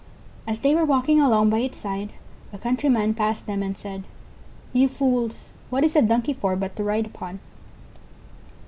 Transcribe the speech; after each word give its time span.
As 0.47 0.61
they 0.61 0.73
were 0.73 0.83
walking 0.83 1.21
along 1.21 1.51
by 1.51 1.59
its 1.59 1.77
side 1.77 2.09
a 2.51 2.57
countryman 2.57 3.13
passed 3.13 3.45
them 3.45 3.61
and 3.61 3.77
said: 3.77 4.03
"You 4.73 4.87
fools, 4.87 5.53
what 5.69 5.83
is 5.83 5.95
a 5.95 6.01
Donkey 6.01 6.33
for 6.33 6.55
but 6.55 6.75
to 6.77 6.83
ride 6.83 7.05
upon?" 7.05 7.39